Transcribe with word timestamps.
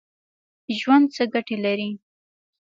ژوند 0.79 1.05
څه 1.15 1.23
ګټه 1.33 1.55
لري؟ 1.65 1.89